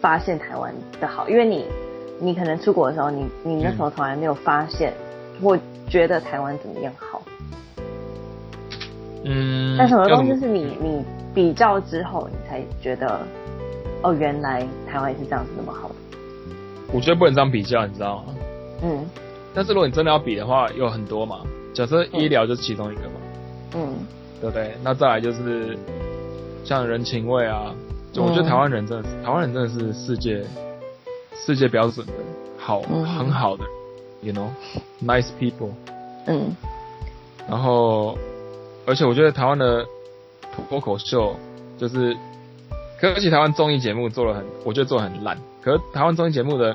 [0.00, 1.28] 发现台湾的好？
[1.28, 1.64] 因为你
[2.20, 4.92] 你可能出国的时候，你你那时候从来没有发现
[5.42, 7.09] 或觉得台湾怎么样好，
[9.24, 11.04] 嗯，但什么要怎么东西是你你
[11.34, 13.20] 比较之后，你才觉得
[14.02, 15.94] 哦，原来台湾也是这样子那么好的？
[16.92, 18.34] 我觉得不能这样比较，你知道吗？
[18.82, 19.06] 嗯
[19.52, 21.40] 但是如果你真的要比的话，有很多嘛。
[21.74, 23.14] 假设医疗就是其中一个嘛，
[23.74, 23.94] 嗯
[24.40, 24.74] 对不对？
[24.82, 25.76] 那再来就是
[26.64, 27.74] 像人情味啊，
[28.12, 30.42] 就我觉得嗯台湾人真的是，台湾人真的是世界
[31.34, 32.12] 世界标准的
[32.58, 33.64] 好，嗯很好的
[34.22, 35.70] ，you know，nice people。
[36.26, 36.54] 嗯
[37.48, 38.16] 然后，
[38.90, 39.86] 而且我觉得台湾的
[40.68, 41.36] 脱口秀
[41.78, 42.12] 就是，
[43.00, 45.38] 可而且台湾综艺节目做的很，我觉得做的很烂。
[45.62, 46.72] 可是台湾综艺节目的，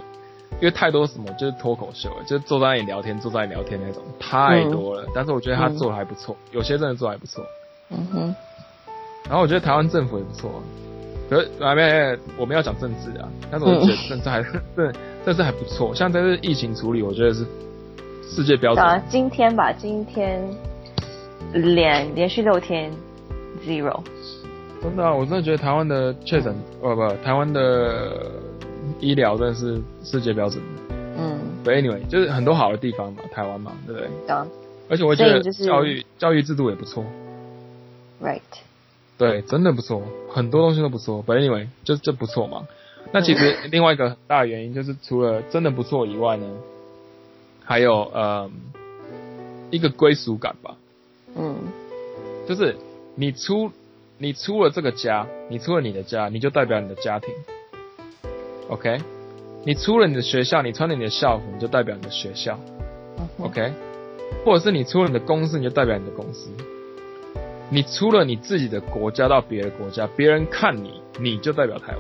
[0.54, 5.06] 因为太多什么就是脱口秀了，就是坐在那里聊天，坐在那里聊天那种太多了。
[5.14, 7.44] 但是我觉得他做的还不错，有些真的做的还不错。
[7.90, 8.36] 嗯哼
[9.26, 10.50] 然后我觉得台湾政府也不错，
[11.30, 14.94] 可是啊没没，我们要讲政治啊，但是我觉得政治还是政
[15.26, 17.46] 政治还不错，像这次疫情处理，我觉得是
[18.30, 18.86] 世界标准。
[18.86, 20.42] 啊，今天吧，今天
[21.54, 22.92] 连连续六天
[23.66, 24.02] zero，
[24.82, 28.32] 真的啊、我真的觉得台湾的确诊，呃不，台湾的
[29.00, 30.96] 医疗真的是世界标准的。
[31.18, 34.10] 嗯，对，anyway，就是很多好的地方嘛，台湾嘛，对不对？
[34.90, 37.04] 而且我觉得教育、教育制度也不错
[38.22, 38.42] ，，right，
[39.18, 41.24] 对，真的不错，很多东西都不错。
[41.26, 42.68] But anyway，就就不错嘛。
[43.12, 46.46] 那其实另外一个很大的原因就是，除了真的不错以外呢，
[47.64, 48.52] 还有呃
[49.72, 50.76] 一个归属感吧。
[51.36, 51.56] 嗯
[52.48, 52.76] 就是
[53.16, 53.72] 你出
[54.18, 57.34] 你出了这个家，你出了你的家，你就代表你的家庭。
[58.70, 58.98] OK，
[59.64, 62.58] 你出了你的学校，你穿了你的校服，你就代表你的学校。
[63.40, 63.74] OK，
[64.44, 66.50] 或者是你出了你的公司，你就代表你的公司。
[67.70, 71.96] 你出了你自己的国家到别的国家，别人看你，你就代表台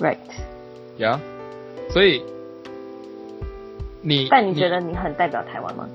[0.00, 0.18] 湾，right，
[0.98, 1.18] 呀。
[1.90, 2.22] 所以
[4.02, 5.88] 你，但你觉得你很代表台湾吗？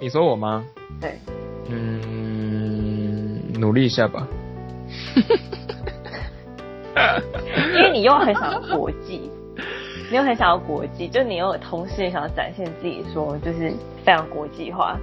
[0.00, 0.64] 你说我吗？
[1.00, 1.18] 对，
[1.68, 4.26] 嗯，努力一下吧。
[7.76, 9.30] 因为你又很想要国际，
[10.10, 13.72] 你又很想要国际，就你又同时也想要展现自己，说就是
[14.04, 14.98] 非常国际化。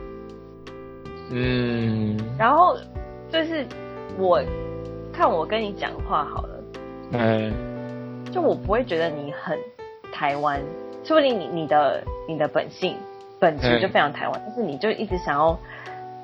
[1.31, 2.77] 嗯，然后
[3.31, 3.65] 就是
[4.17, 4.41] 我
[5.11, 6.63] 看我跟你讲话好了，
[7.13, 7.51] 嗯，
[8.31, 9.57] 就我不会觉得你很
[10.11, 10.61] 台湾，
[11.03, 12.95] 说不定你你的你的本性
[13.39, 15.59] 本质就非常台湾，但是你就一直想要，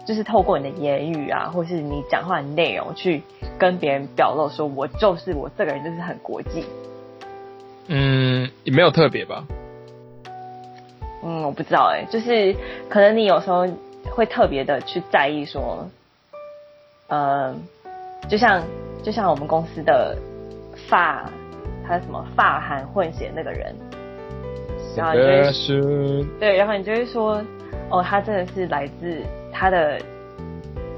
[0.05, 3.21] 就是透过你的言语啊，或是你讲话的内容去
[3.57, 6.65] 跟别人表露，说我就是我这个人就是很国际。
[7.87, 9.43] 嗯，也没有特别吧。
[11.23, 12.55] 嗯，我不知道哎、就是
[12.89, 13.67] 可能你有时候
[14.15, 15.87] 会特别的去在意说，
[17.07, 17.53] 呃，
[18.27, 18.63] 就像
[19.03, 20.17] 就像我们公司的
[20.89, 21.29] 发，
[21.85, 23.75] 他什么发韩混血那个人，
[24.95, 27.43] 然后你就会是对，然后你就会说，
[27.89, 29.99] 哦，他真的是来自他的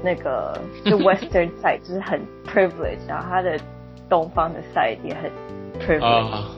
[0.02, 3.58] 那个就 Western side，就是很 privilege，然后他的
[4.08, 5.30] 东方的 side 也很
[5.80, 6.04] privilege。
[6.04, 6.50] 啊，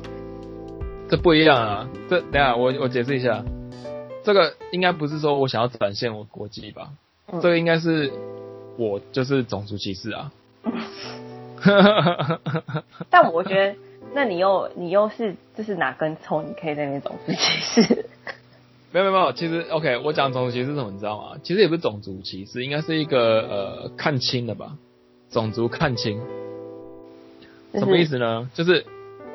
[1.09, 1.88] 这不一样啊。
[2.09, 3.44] 这等下我我解释一下，
[4.25, 6.90] 这个应该不是说我想要展现我国籍吧？
[7.33, 8.12] 嗯这个应该是
[8.77, 10.33] 我就是种族歧视啊。
[13.11, 13.75] 但我觉得，
[14.16, 18.07] 那你又你又是就是哪根葱，你可以在那边种族歧视？
[18.90, 21.37] 没有没有，其实 OK，我讲种族歧视是什么，你知道吗？
[21.42, 24.72] 其实也不是种族歧视，应该是一个呃看清了吧，
[25.29, 26.18] 种族看清。
[27.74, 28.48] 什么意思呢？
[28.55, 28.87] 就是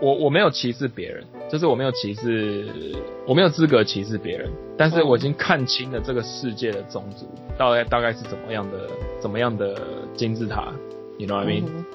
[0.02, 2.96] 我我没有歧视别人，就是我没有歧视，
[3.28, 8.90] 我没有资格歧视别人，但是嗯我已经看清了这个世界的种族大概大概是怎么样的
[9.20, 9.80] 怎么样的
[10.16, 10.74] 金字塔
[11.20, 11.86] ，you know what I mean？、嗯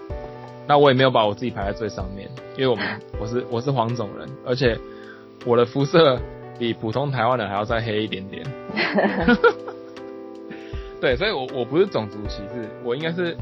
[0.66, 2.84] 那我也没有把我自己排在最上面，因为我们
[3.20, 4.76] 我是我是黄种人，而且
[5.44, 6.18] 我的肤色
[6.58, 8.44] 比普通台湾人还要再黑一点点。
[11.00, 13.36] 对，所以我我不是种族歧视，我应该是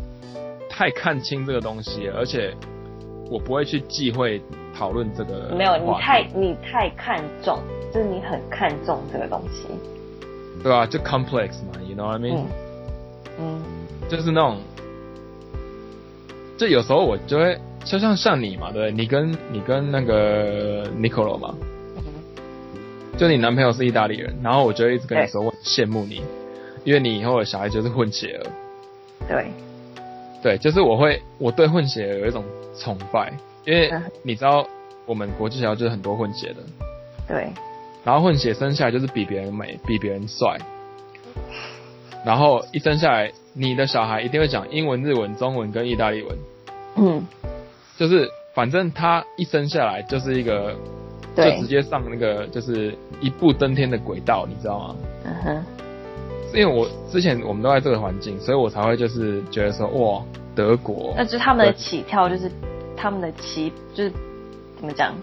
[0.68, 2.52] 太看清这个东西了，而且
[3.30, 4.42] 我不会去忌讳
[4.76, 5.54] 讨论这个。
[5.56, 7.60] 没有，你太你太看重，
[7.92, 9.68] 就是你很看重这个东西。
[10.62, 12.46] 对啊、就 complex 嘛，you know what I mean？、嗯
[13.38, 13.62] 嗯
[14.08, 14.58] 就是那种，
[16.64, 18.90] 就有时候我就会，就像像你嘛，对？
[18.90, 21.54] 你跟你跟那个 Nicolo 嘛，
[21.98, 22.04] 嗯
[23.18, 26.22] 就你男朋友是意大利人，然后我就会一直跟你说我很羡慕你，
[26.84, 28.46] 因为你以后的小孩就是混血儿。
[29.28, 29.46] 对，
[30.42, 32.42] 对，就是我会我对混血有一种
[32.78, 33.30] 崇拜，
[33.66, 34.66] 因为嗯你知道
[35.04, 36.62] 我们国际学校就是很多混血的，
[37.28, 37.52] 对，
[38.04, 40.56] 然后混血生下来就是比别人美，比别人帅，
[42.24, 46.38] 然后一生下来，你的小孩一定会讲英文、日文、中文跟意大利文，
[46.96, 47.26] 嗯，
[47.96, 50.74] 就是反正他一生下来就是一个，
[51.36, 54.96] 就直，接上那个就是一步登天的轨道，你知道吗？
[55.24, 55.64] 嗯哼，
[56.52, 60.22] 是因为我之前我们都在这个环境，所以我才会就是觉得说哇，
[60.54, 62.50] 德国那就是他们的起跳，就是
[62.96, 64.10] 他们的起，就是
[64.76, 65.14] 怎么讲，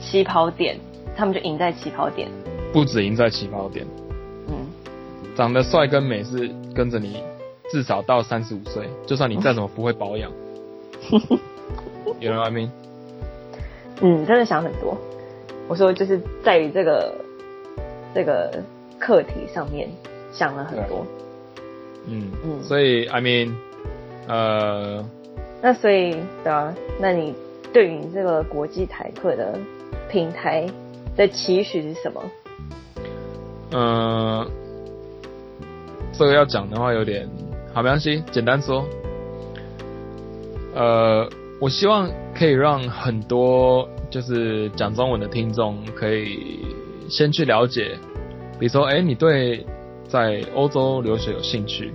[0.00, 0.76] 起跑点，
[1.16, 2.28] 他们就赢在起跑点。
[2.72, 3.86] 不止赢在起跑点，
[4.48, 4.66] 嗯，
[5.36, 7.22] 长得帅跟美是跟着你
[7.70, 10.32] 至少到三十五岁，就算你再怎么不会保养，
[12.20, 12.68] 有人 I mean？
[14.00, 14.96] 嗯，真的想很多。
[15.68, 17.14] 我说就是在于这个
[18.14, 18.62] 这个
[18.98, 19.88] 课题上面
[20.32, 21.06] 想了很多。
[22.06, 23.52] 嗯嗯所以 I mean，
[24.26, 25.04] 呃，
[25.62, 27.34] 那所以对啊，那你
[27.72, 29.58] 对于这个国际台课的
[30.10, 30.66] 平台
[31.16, 32.22] 的期许是什么？
[33.70, 34.46] 呃，
[36.12, 37.28] 这个要讲的话有点
[37.72, 38.84] 好，没关系，简单说。
[40.74, 41.28] 呃，
[41.60, 46.64] 我希望可以让很多就是讲中文的听众可以
[47.08, 47.98] 先去了解，
[48.58, 49.64] 比如说，哎、你对
[50.08, 51.92] 在欧洲留学有兴趣，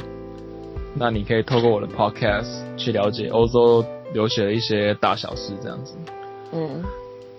[0.94, 5.96] 那你可以透过我的 podcast 去了解欧洲留学的一些大小事，这样子。
[6.54, 6.84] 嗯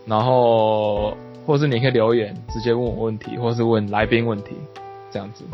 [0.07, 4.53] 然后，或是你可以留言直接问我问题，或是问来宾问题，
[5.11, 5.45] 这样子。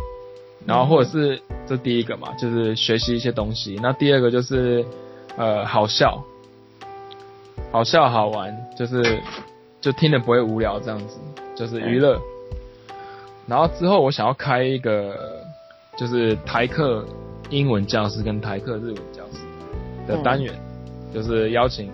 [0.65, 3.79] 然后或者是这第一个嘛，就是学习一些东西。
[3.83, 4.85] 那第二个就是
[5.37, 6.23] 呃好笑，
[7.73, 9.21] 好笑好玩，就是
[9.81, 11.19] 就听了不会无聊这样子，
[11.55, 12.21] 就是娱乐。
[13.47, 15.15] 然后之后我想要开一个
[15.97, 17.05] 就是台客
[17.51, 19.39] 英文教室跟台客日文教室
[20.07, 20.55] 的单元，
[21.13, 21.91] 就是邀请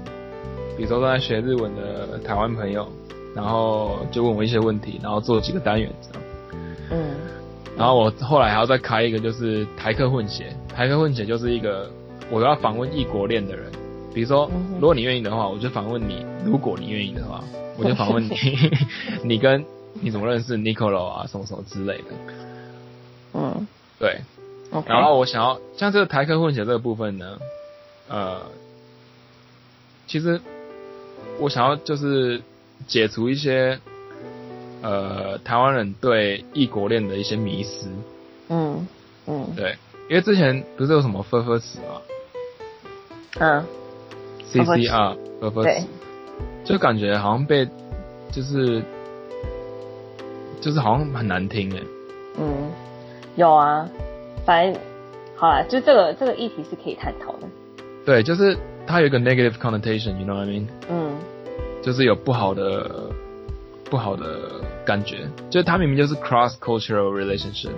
[0.77, 2.87] 比如说正在学日文的台湾朋友，
[3.35, 6.23] 然后就问我一些问题，然后做几个单元这样。
[6.93, 7.15] 嗯
[7.77, 10.55] 然后我后来还要再开一个，就是台客混血。
[10.75, 11.89] 台客混血就是一个
[12.31, 13.71] 我要访问异国恋的人，
[14.15, 17.43] 比如说如果你愿意的话，我就访问你；如果你愿意的话，
[17.77, 18.37] 我就访问你，
[19.25, 19.65] 你跟
[20.01, 22.05] 你怎么认识 Nicolo 啊，什么什么之类的。
[23.35, 23.67] 嗯。
[23.99, 24.21] 对
[24.71, 24.89] ，，OK。
[24.89, 27.39] 然后我想要像这个台客混血这个部分呢，
[28.09, 28.41] 呃，
[30.07, 30.41] 其实
[31.39, 32.41] 我想要就是
[32.87, 33.79] 解除一些
[34.83, 37.89] 呃台湾人对异国恋的一些迷思，
[38.49, 38.87] 嗯
[39.27, 39.53] 嗯。
[39.55, 39.77] 对，
[40.09, 42.01] 因为之前不是有什么分分词嘛
[43.39, 43.65] 嗯
[44.51, 45.81] ，，CCR 分分对。
[45.81, 45.87] 词，
[46.65, 47.67] 就感觉好像被
[48.31, 48.83] 就是
[50.61, 51.81] 就是好像很难听哎，
[52.39, 52.71] 嗯，
[53.37, 53.89] 有啊，
[54.45, 54.81] 反正
[55.37, 57.49] 好啦，就这个这个议题是可以探讨的。
[58.05, 60.67] 对，就是它有一个 negative connotation，you know what I mean？
[60.89, 61.13] 嗯。
[61.83, 63.09] 就是有不好的
[63.87, 67.71] 不好的感觉，就是它明明就是 cross cultural relationship，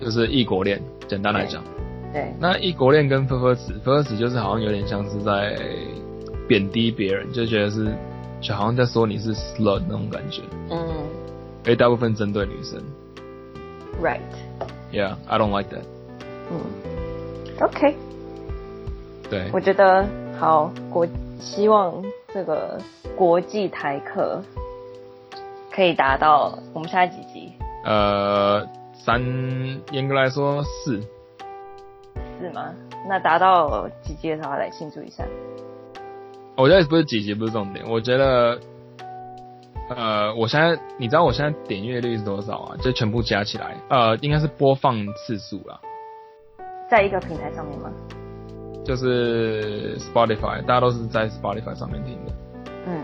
[0.00, 0.80] 就是异国恋。
[1.06, 1.62] 简单来讲，
[2.12, 5.58] 对，那异国恋跟分分词，分分词就是好像有点像是在
[6.46, 7.94] 贬低别人，就觉得是
[8.40, 10.78] 就好像在说你是 slut 那种感觉，嗯。
[11.66, 12.80] 而大部分针对女生。
[14.02, 15.82] ，right，Yeah，I don't like that。
[16.50, 16.60] 嗯
[17.60, 17.94] ，OK，
[19.28, 19.50] 对。
[19.52, 20.06] 我觉得
[20.38, 21.06] 好国，
[21.38, 22.80] 希望这个
[23.16, 24.42] 国际台课
[25.70, 27.52] 可以达到我们现在几集？
[27.84, 29.20] 呃，三
[29.90, 31.02] 严格来说四，
[32.40, 32.74] 是吗？
[33.08, 35.24] 那达到几级的时候来庆祝一下。
[36.56, 38.58] 我觉得不是几级不是重点，我觉得，
[39.90, 42.76] 呃，我现在你知道我现在点阅率是多少啊？
[42.82, 45.80] 就全部加起来，呃，应该是播放次数啦，
[46.90, 47.90] 在一个平台上面吗？
[48.84, 52.32] 就是 Spotify，大家都是在 Spotify 上面听的。
[52.86, 53.02] 嗯，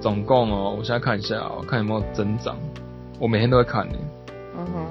[0.00, 2.56] 总共哦，我现在看一下哦，看有没有增长。
[3.20, 3.94] 我每天都会看呢，
[4.58, 4.86] 嗯哼，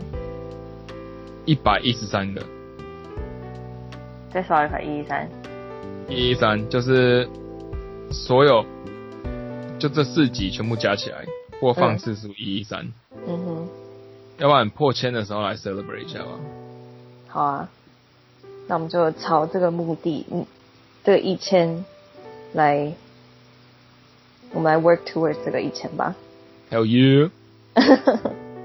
[1.46, 2.42] 一百一十三个，
[4.32, 5.30] 在 Spotify 一一三，
[6.08, 7.28] 一一三就是
[8.10, 8.66] 所有
[9.78, 11.26] 就这四集全部加起来
[11.60, 12.94] 播放次数一一三，
[13.28, 13.68] 嗯哼，
[14.38, 16.28] 要不然破千的时候来 celebrate 一下吧。
[17.28, 17.70] 好啊，
[18.68, 20.46] 那我们就朝这个目的，嗯，
[21.04, 21.84] 这个一千
[22.54, 22.94] 来，
[24.54, 26.16] 我们来 work towards 这个一千吧。
[26.70, 27.30] 还有 you，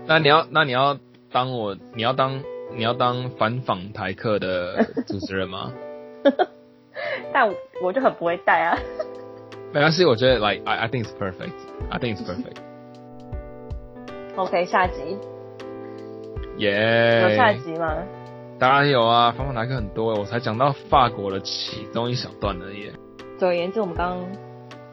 [0.07, 0.97] 那你要那你要
[1.33, 2.41] 当我你要当
[2.75, 5.73] 你要当反访台客的主持人吗？
[7.33, 7.49] 但
[7.83, 8.79] 我就很不会带啊。
[9.73, 11.53] 没关系，我觉得 like I I think it's perfect.
[11.91, 12.57] I think it's perfect.
[14.37, 15.19] OK，下集
[16.59, 17.95] 耶、有下集吗？
[18.59, 22.91] 当然有啊，反访台客很多，我才讲到法国的其中一小段而已。
[23.39, 24.19] 总而言之，我们刚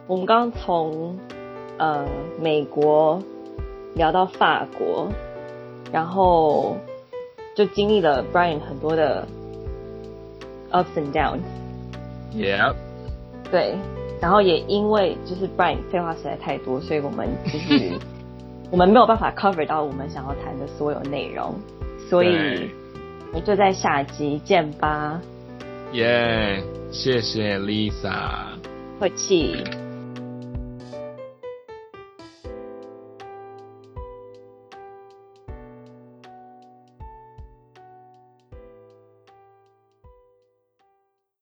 [0.08, 1.18] 我们刚从
[1.78, 2.06] 呃
[2.42, 3.22] 美国
[3.96, 5.08] 聊到法国，
[5.94, 6.76] 然后
[7.56, 9.28] 就经历了 Brian 很多的
[10.72, 11.42] ups and downs。
[12.34, 12.74] Yeah，
[13.52, 13.76] 对，
[14.20, 18.00] 然后也因为就是 Brian 废话实在太多，所以我们就是
[18.72, 21.54] 我们没有办法 cover 到我们想要谈的所有内容，
[22.10, 22.72] 所以
[23.32, 25.22] 我们就在下集见吧，
[25.92, 28.58] 耶，谢谢 Lisa。
[29.00, 29.64] 客气。